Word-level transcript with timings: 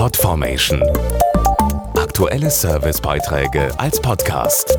Podformation. 0.00 0.82
Aktuelle 1.94 2.48
Servicebeiträge 2.48 3.68
als 3.78 4.00
Podcast. 4.00 4.78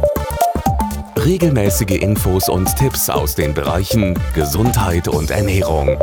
Regelmäßige 1.16 2.02
Infos 2.02 2.50
und 2.50 2.76
Tipps 2.76 3.08
aus 3.08 3.36
den 3.36 3.54
Bereichen 3.54 4.18
Gesundheit 4.34 5.08
und 5.08 5.30
Ernährung. 5.30 5.96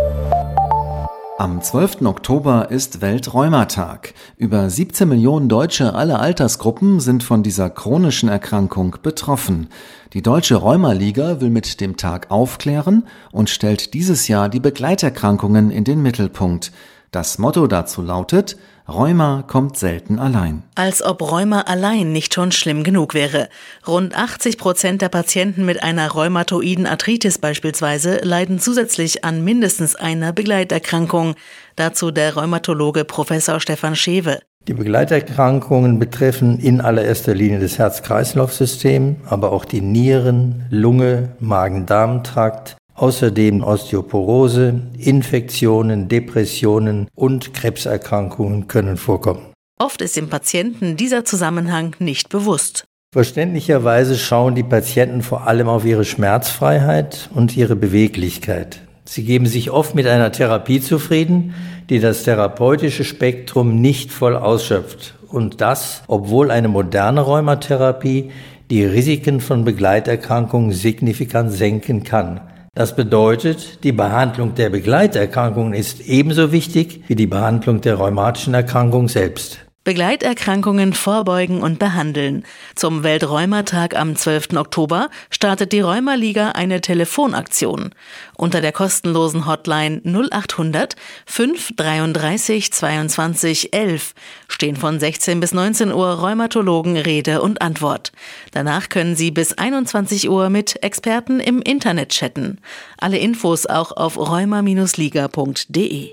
Am 1.36 1.60
12. 1.60 2.02
Oktober 2.02 2.70
ist 2.70 3.00
Welträumatag. 3.00 4.14
Über 4.36 4.70
17 4.70 5.08
Millionen 5.08 5.48
Deutsche 5.48 5.94
aller 5.94 6.20
Altersgruppen 6.20 7.00
sind 7.00 7.24
von 7.24 7.42
dieser 7.42 7.70
chronischen 7.70 8.28
Erkrankung 8.28 8.98
betroffen. 9.02 9.66
Die 10.12 10.22
Deutsche 10.22 10.54
Rheumaliga 10.54 11.40
will 11.40 11.50
mit 11.50 11.80
dem 11.80 11.96
Tag 11.96 12.30
aufklären 12.30 13.02
und 13.32 13.50
stellt 13.50 13.94
dieses 13.94 14.28
Jahr 14.28 14.48
die 14.48 14.60
Begleiterkrankungen 14.60 15.72
in 15.72 15.82
den 15.82 16.02
Mittelpunkt. 16.02 16.70
Das 17.10 17.38
Motto 17.38 17.66
dazu 17.66 18.02
lautet, 18.02 18.58
Rheuma 18.88 19.44
kommt 19.46 19.76
selten 19.76 20.18
allein. 20.18 20.62
Als 20.74 21.02
ob 21.04 21.20
Rheuma 21.20 21.60
allein 21.62 22.10
nicht 22.10 22.32
schon 22.32 22.52
schlimm 22.52 22.84
genug 22.84 23.12
wäre. 23.12 23.50
Rund 23.86 24.16
80 24.16 24.56
Prozent 24.56 25.02
der 25.02 25.10
Patienten 25.10 25.66
mit 25.66 25.82
einer 25.82 26.08
rheumatoiden 26.10 26.86
Arthritis 26.86 27.36
beispielsweise 27.36 28.20
leiden 28.22 28.60
zusätzlich 28.60 29.26
an 29.26 29.44
mindestens 29.44 29.94
einer 29.94 30.32
Begleiterkrankung. 30.32 31.34
Dazu 31.76 32.10
der 32.10 32.34
Rheumatologe 32.34 33.04
Professor 33.04 33.60
Stefan 33.60 33.94
Schewe. 33.94 34.40
Die 34.66 34.74
Begleiterkrankungen 34.74 35.98
betreffen 35.98 36.58
in 36.58 36.80
allererster 36.80 37.34
Linie 37.34 37.60
das 37.60 37.78
Herz-Kreislauf-System, 37.78 39.16
aber 39.26 39.52
auch 39.52 39.66
die 39.66 39.82
Nieren, 39.82 40.66
Lunge, 40.70 41.36
Magen-Darm-Trakt, 41.40 42.77
Außerdem 42.98 43.62
Osteoporose, 43.62 44.82
Infektionen, 44.98 46.08
Depressionen 46.08 47.06
und 47.14 47.54
Krebserkrankungen 47.54 48.66
können 48.66 48.96
vorkommen. 48.96 49.52
Oft 49.78 50.02
ist 50.02 50.16
dem 50.16 50.28
Patienten 50.28 50.96
dieser 50.96 51.24
Zusammenhang 51.24 51.94
nicht 52.00 52.28
bewusst. 52.28 52.86
Verständlicherweise 53.14 54.18
schauen 54.18 54.56
die 54.56 54.64
Patienten 54.64 55.22
vor 55.22 55.46
allem 55.46 55.68
auf 55.68 55.84
ihre 55.84 56.04
Schmerzfreiheit 56.04 57.30
und 57.32 57.56
ihre 57.56 57.76
Beweglichkeit. 57.76 58.80
Sie 59.04 59.22
geben 59.22 59.46
sich 59.46 59.70
oft 59.70 59.94
mit 59.94 60.08
einer 60.08 60.32
Therapie 60.32 60.80
zufrieden, 60.80 61.54
die 61.88 62.00
das 62.00 62.24
therapeutische 62.24 63.04
Spektrum 63.04 63.80
nicht 63.80 64.10
voll 64.10 64.36
ausschöpft. 64.36 65.14
Und 65.28 65.60
das, 65.60 66.02
obwohl 66.08 66.50
eine 66.50 66.68
moderne 66.68 67.20
Rheumatherapie 67.20 68.32
die 68.70 68.84
Risiken 68.84 69.40
von 69.40 69.64
Begleiterkrankungen 69.64 70.72
signifikant 70.72 71.52
senken 71.52 72.02
kann. 72.02 72.40
Das 72.78 72.94
bedeutet, 72.94 73.82
die 73.82 73.90
Behandlung 73.90 74.54
der 74.54 74.70
Begleiterkrankungen 74.70 75.74
ist 75.74 75.98
ebenso 75.98 76.52
wichtig 76.52 77.02
wie 77.08 77.16
die 77.16 77.26
Behandlung 77.26 77.80
der 77.80 77.96
rheumatischen 77.96 78.54
Erkrankung 78.54 79.08
selbst. 79.08 79.67
Begleiterkrankungen 79.88 80.92
vorbeugen 80.92 81.62
und 81.62 81.78
behandeln. 81.78 82.44
Zum 82.74 83.04
Welträumatag 83.04 83.96
am 83.96 84.16
12. 84.16 84.48
Oktober 84.58 85.08
startet 85.30 85.72
die 85.72 85.80
Rheumaliga 85.80 86.50
eine 86.50 86.82
Telefonaktion. 86.82 87.94
Unter 88.36 88.60
der 88.60 88.72
kostenlosen 88.72 89.46
Hotline 89.46 90.02
0800 90.04 90.94
533 91.24 92.70
22 92.70 93.72
11 93.72 94.12
stehen 94.46 94.76
von 94.76 95.00
16 95.00 95.40
bis 95.40 95.54
19 95.54 95.90
Uhr 95.90 96.20
Rheumatologen 96.20 96.98
Rede 96.98 97.40
und 97.40 97.62
Antwort. 97.62 98.12
Danach 98.52 98.90
können 98.90 99.16
Sie 99.16 99.30
bis 99.30 99.54
21 99.54 100.28
Uhr 100.28 100.50
mit 100.50 100.82
Experten 100.82 101.40
im 101.40 101.62
Internet 101.62 102.10
chatten. 102.10 102.58
Alle 102.98 103.16
Infos 103.16 103.64
auch 103.64 103.92
auf 103.92 104.18
rheuma-liga.de 104.18 106.12